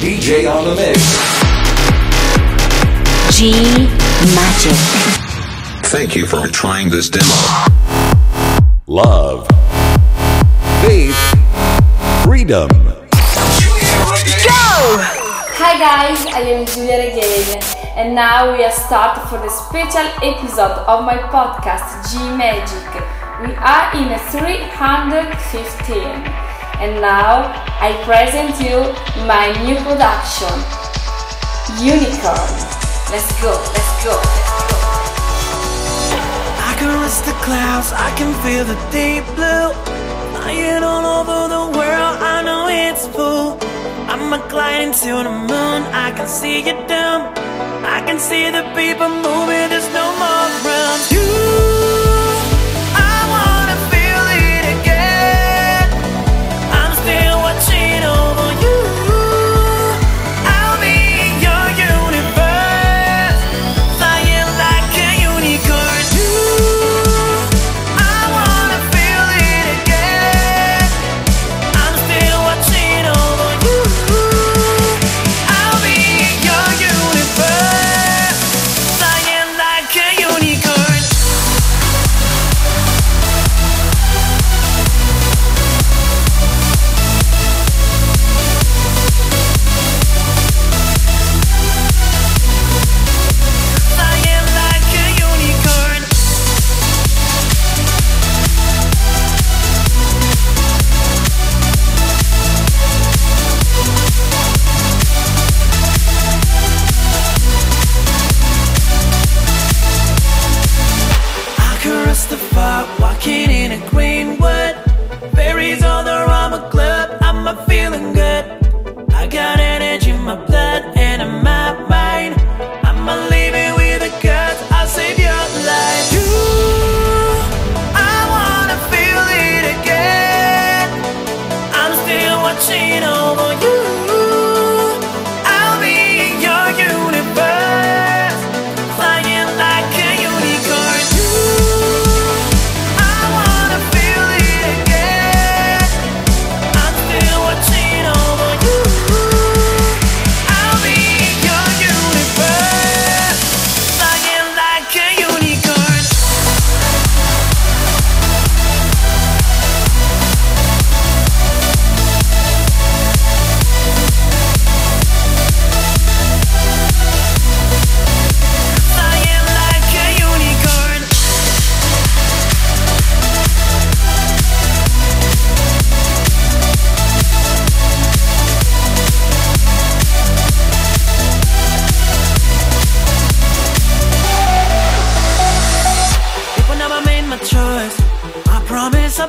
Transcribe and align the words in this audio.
DJ 0.00 0.48
on 0.50 0.64
the 0.64 0.74
mix. 0.74 0.98
G 3.36 3.52
Magic. 4.34 4.76
Thank 5.90 6.14
you 6.14 6.26
for 6.26 6.46
trying 6.48 6.88
this 6.90 7.08
demo. 7.10 7.26
Love. 8.86 9.46
Faith. 10.82 11.16
Freedom. 12.24 12.68
Go! 12.68 13.08
Hi 15.58 15.78
guys, 15.78 16.26
I 16.26 16.40
am 16.40 16.66
Giulia 16.66 16.98
Regain 16.98 17.62
and 17.96 18.14
now 18.14 18.56
we 18.56 18.64
are 18.64 18.70
start 18.72 19.18
for 19.28 19.38
the 19.38 19.48
special 19.50 20.06
episode 20.22 20.84
of 20.88 21.04
my 21.04 21.18
podcast 21.28 22.10
G 22.10 22.18
Magic. 22.36 23.02
We 23.42 23.54
are 23.56 23.92
in 23.94 24.18
315 24.30 26.41
and 26.82 27.00
now 27.00 27.46
I 27.78 27.94
present 28.02 28.58
you 28.58 28.78
my 29.30 29.54
new 29.62 29.76
production 29.86 30.50
Unicorn. 31.78 32.52
Let's 33.14 33.30
go, 33.40 33.54
let's 33.74 33.92
go, 34.02 34.14
let's 34.18 34.42
go. 34.50 34.82
I 36.68 36.74
can 36.78 36.90
reach 37.00 37.20
the 37.22 37.36
clouds, 37.46 37.92
I 37.94 38.10
can 38.18 38.34
feel 38.42 38.64
the 38.64 38.78
deep 38.90 39.24
blue. 39.38 39.70
Flying 40.34 40.82
all 40.82 41.06
over 41.20 41.40
the 41.54 41.64
world, 41.78 42.16
I 42.18 42.42
know 42.42 42.66
it's 42.68 43.06
full. 43.14 43.58
I'm 44.10 44.32
a 44.32 44.40
gliding 44.50 44.92
to 44.92 45.22
the 45.22 45.30
moon, 45.30 45.80
I 45.94 46.12
can 46.16 46.26
see 46.26 46.58
you 46.66 46.76
down. 46.88 47.32
I 47.86 48.02
can 48.06 48.18
see 48.18 48.50
the 48.50 48.64
people 48.74 49.08
moving, 49.08 49.70
there's 49.70 49.90
no 49.94 50.06
more 50.18 50.50
room. 50.66 50.98
You, 51.14 52.01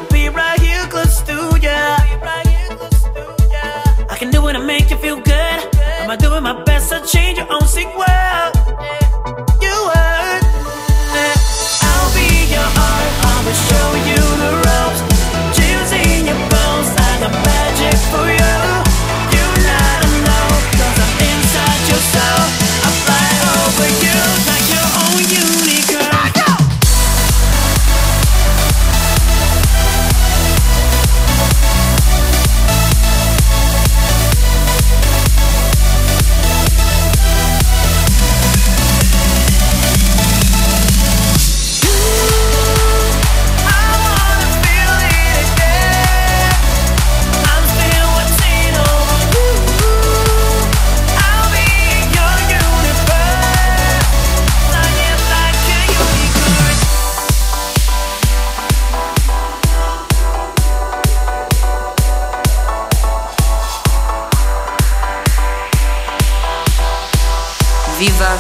be 0.10 0.30
right 0.30 0.60
here 0.60 0.86
close 0.88 1.22
to 1.22 1.43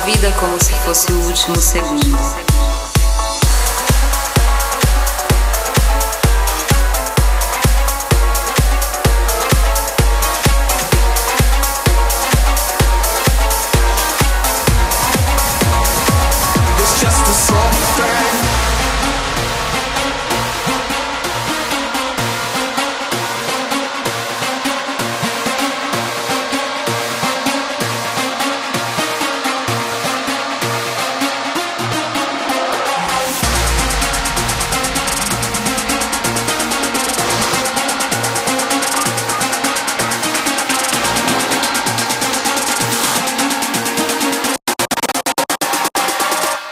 vida 0.05 0.31
como 0.33 0.59
se 0.59 0.73
fosse 0.73 1.11
o 1.13 1.25
último 1.25 1.55
segundo. 1.55 2.42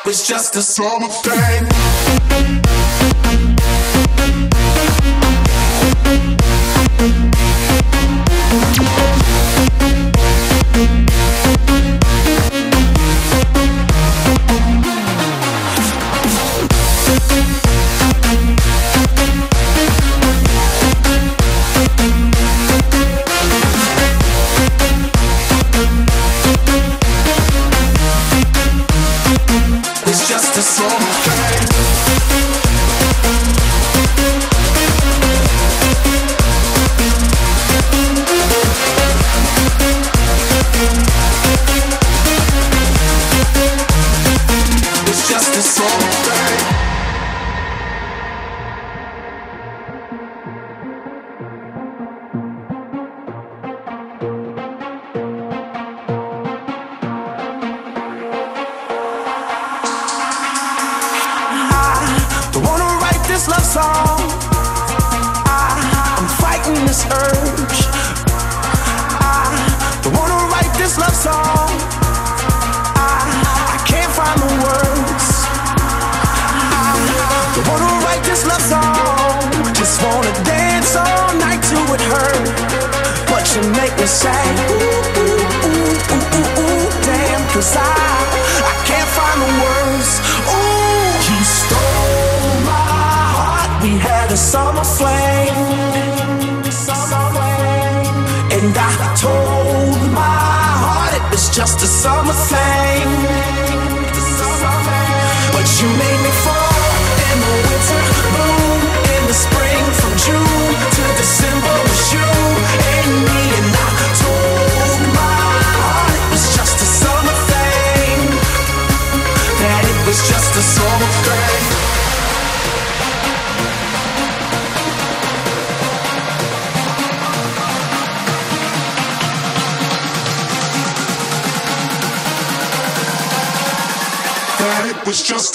It's 0.03 0.27
just 0.27 0.55
a 0.55 0.63
storm 0.63 1.03
of 1.03 1.11
pain. 1.23 1.90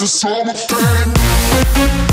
a 0.06 0.08
summer. 0.08 2.05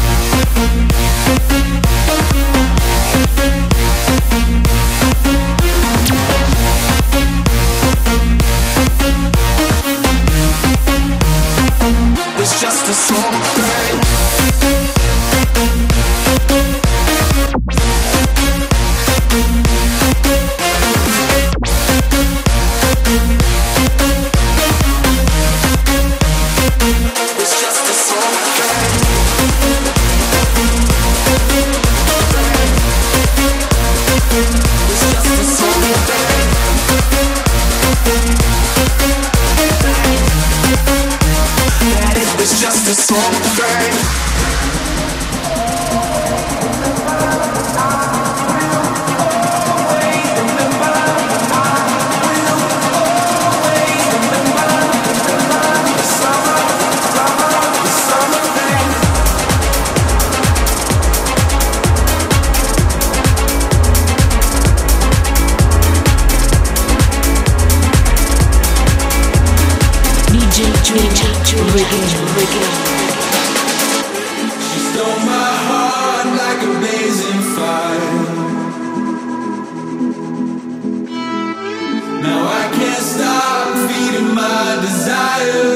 Now 82.23 82.47
I 82.47 82.71
can't 82.73 83.03
stop 83.03 83.89
feeding 83.89 84.33
my 84.33 84.79
desire. 84.81 85.72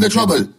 The 0.00 0.08
trouble. 0.08 0.49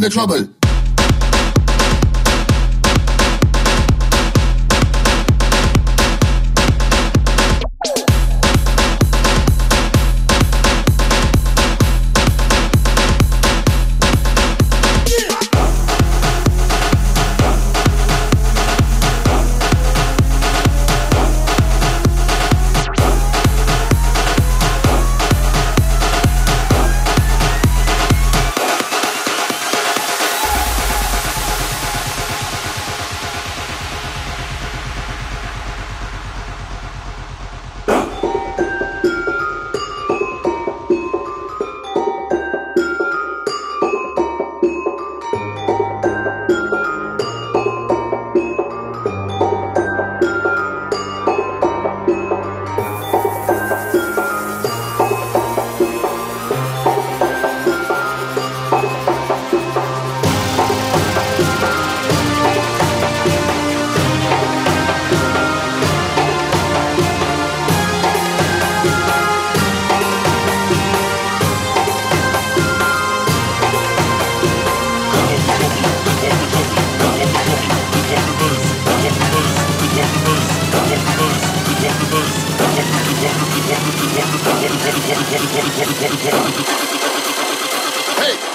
The 0.00 0.08
trouble. 0.08 0.59
Hey, 85.10 85.16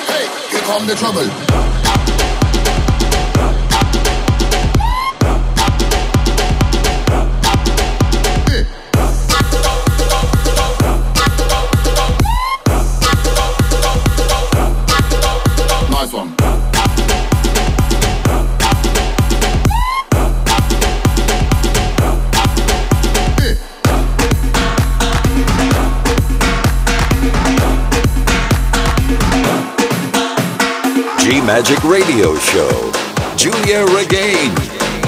hey, 0.07 0.25
here 0.49 0.61
come 0.61 0.87
the 0.87 0.95
trouble. 0.95 1.84
Magic 31.55 31.79
Radio 31.85 32.35
Show. 32.35 32.91
Giulia 33.37 33.85
Regain. 33.85 34.51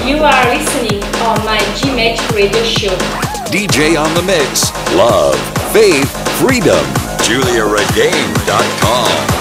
You 0.08 0.24
are 0.24 0.48
listening 0.48 1.04
on 1.20 1.44
my 1.44 1.58
G 1.76 1.94
Magic 1.94 2.26
Radio 2.30 2.62
Show. 2.62 2.96
DJ 3.52 4.02
on 4.02 4.14
the 4.14 4.22
mix. 4.22 4.72
Love, 4.94 5.38
faith, 5.74 6.10
freedom. 6.40 6.82
GiuliaRegain.com. 7.20 9.37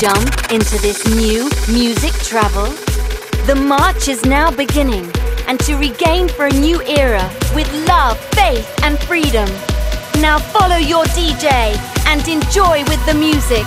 jump 0.00 0.50
into 0.50 0.80
this 0.80 1.06
new 1.14 1.50
music 1.70 2.14
travel? 2.24 2.64
The 3.44 3.54
march 3.54 4.08
is 4.08 4.24
now 4.24 4.50
beginning, 4.50 5.12
and 5.46 5.60
to 5.60 5.76
regain 5.76 6.26
for 6.26 6.46
a 6.46 6.52
new 6.52 6.80
era 6.84 7.30
with 7.54 7.70
love, 7.86 8.18
faith, 8.32 8.66
and 8.82 8.98
freedom. 9.00 9.46
Now 10.22 10.38
follow 10.38 10.76
your 10.76 11.04
DJ 11.16 11.76
and 12.06 12.26
enjoy 12.26 12.82
with 12.84 13.04
the 13.04 13.12
music. 13.12 13.66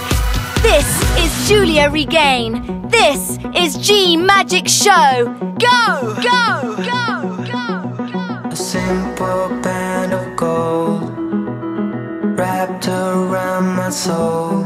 This 0.63 0.87
is 1.23 1.47
Giulia 1.47 1.91
Regain. 1.91 2.89
This 2.89 3.37
is 3.55 3.77
G 3.77 4.17
Magic 4.17 4.67
Show. 4.67 5.35
Go, 5.59 6.15
go, 6.15 6.75
go, 6.77 7.45
go. 7.45 8.49
A 8.49 8.55
simple 8.55 9.49
band 9.61 10.13
of 10.13 10.35
gold 10.35 11.13
wrapped 12.39 12.87
around 12.87 13.75
my 13.75 13.91
soul. 13.91 14.62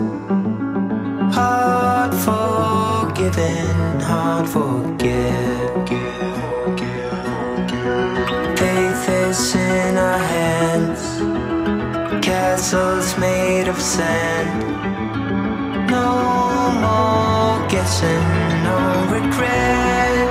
Hard 1.39 2.13
forgiven, 2.25 3.99
hard 3.99 4.49
forgive. 4.49 5.87
Faith 8.57 9.09
is 9.09 9.55
in 9.55 9.97
our 9.97 10.17
hands, 10.17 11.03
castles 12.25 13.15
made 13.19 13.67
of 13.67 13.79
sand. 13.79 14.49
No 15.91 16.09
more 16.81 17.69
guessing, 17.69 18.27
no 18.63 18.79
regrets. 19.11 20.26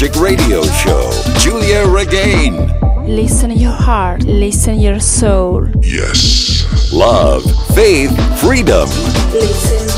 Magic 0.00 0.18
Radio 0.18 0.62
Show. 0.62 1.10
Giulia 1.40 1.86
Regain. 1.86 2.56
Listen 3.04 3.50
your 3.50 3.72
heart, 3.72 4.24
listen 4.24 4.80
your 4.80 4.98
soul. 4.98 5.68
Yes. 5.82 6.90
Love, 6.90 7.44
faith, 7.74 8.10
freedom. 8.40 8.88
Listen 9.30 9.89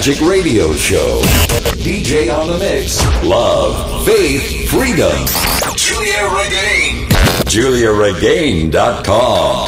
Magic 0.00 0.22
Radio 0.22 0.72
Show. 0.72 1.20
DJ 1.76 2.32
on 2.34 2.48
the 2.48 2.56
mix. 2.56 3.04
Love, 3.22 4.02
faith, 4.06 4.70
freedom. 4.70 5.12
Giulia 5.76 6.24
Regain. 6.24 7.06
GiuliaRegain.com. 7.44 9.66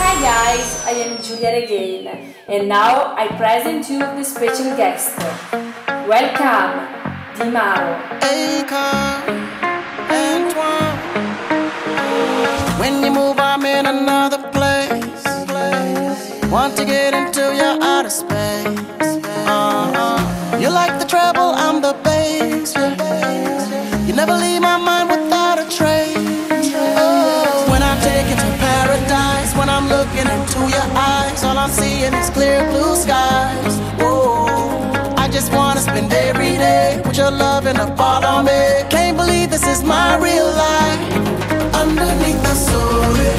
Hi 0.00 0.14
guys, 0.22 0.80
I 0.86 0.92
am 0.92 1.20
Giulia 1.20 1.60
Regain 1.60 2.08
and 2.48 2.68
now 2.70 3.14
I 3.14 3.28
present 3.36 3.90
you 3.90 3.98
the 3.98 4.24
special 4.24 4.74
guest. 4.74 5.18
Welcome, 6.08 6.88
Dimaro. 7.36 8.00
When 12.80 13.02
you 13.04 13.10
move, 13.10 13.38
I'm 13.38 13.66
in 13.66 13.84
another 13.84 14.38
place. 14.52 15.04
Want 16.50 16.78
to 16.78 16.86
get 16.86 17.17
all 31.58 31.64
I'm 31.64 31.70
seeing 31.70 32.14
is 32.14 32.30
clear 32.30 32.62
blue 32.70 32.94
skies. 32.94 33.74
Whoa, 34.00 34.46
I 35.16 35.28
just 35.30 35.52
wanna 35.52 35.80
spend 35.80 36.12
every 36.12 36.56
day 36.56 37.02
with 37.04 37.16
your 37.16 37.30
love 37.30 37.66
and 37.66 37.78
a 37.78 37.88
part 37.96 38.24
on 38.24 38.44
me. 38.44 38.62
Can't 38.90 39.16
believe 39.16 39.50
this 39.50 39.66
is 39.66 39.82
my 39.82 40.16
real 40.16 40.50
life. 40.66 41.00
Underneath 41.82 42.40
the 42.48 42.54
story, 42.66 43.32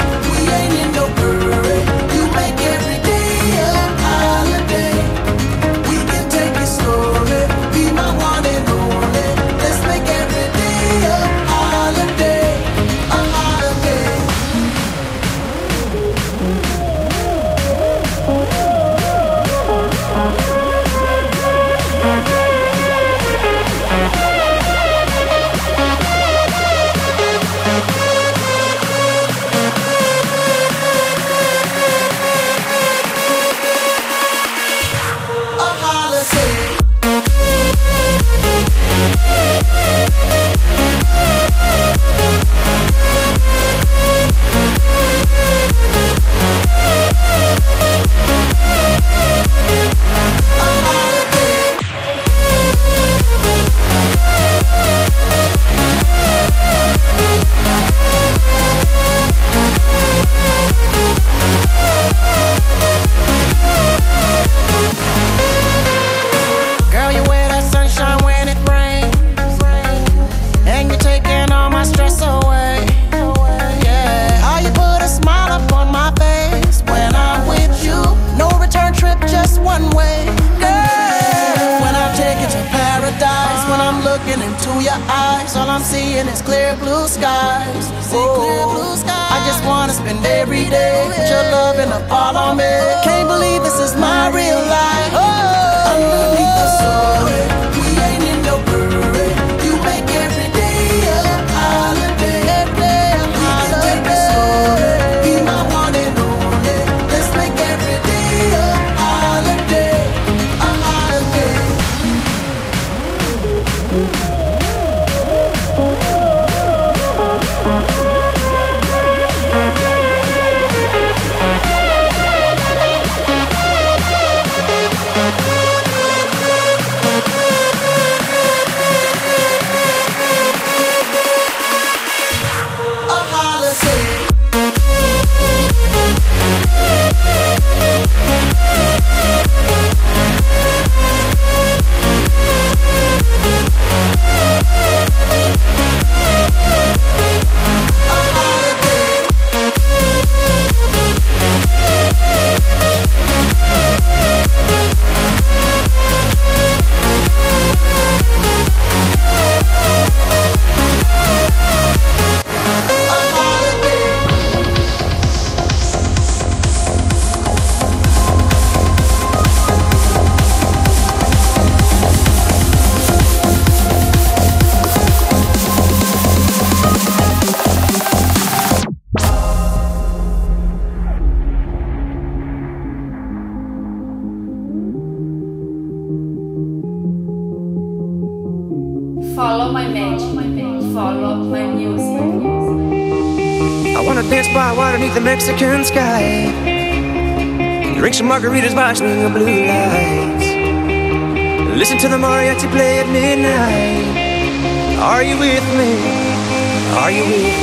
clear 86.50 86.74
blue 86.82 87.06
skies. 87.06 87.86
Oh, 88.12 88.98
I 89.06 89.38
just 89.46 89.62
wanna 89.64 89.92
spend 89.92 90.26
every 90.26 90.64
day 90.68 91.06
with 91.06 91.24
your 91.32 91.44
love 91.56 91.76
and 91.78 91.92
a 91.92 92.02
part 92.08 92.34
on 92.34 92.56
me. 92.56 92.72
Can't 93.04 93.28
believe 93.28 93.62
this 93.62 93.78
is 93.78 93.94
my 93.94 94.22
real 94.34 94.62
life. 94.76 94.99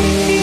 Me? 0.02 0.37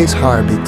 Butterfly's 0.00 0.12
heartbeat, 0.12 0.59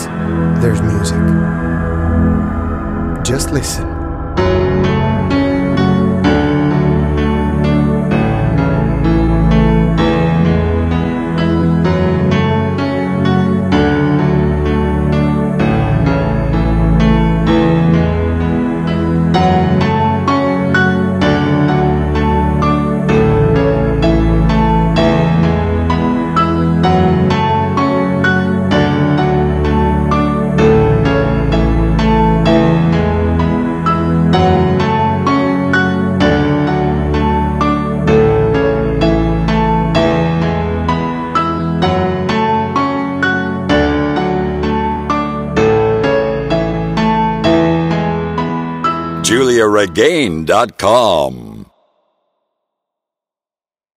GiuliaRegain.com. 50.23 51.42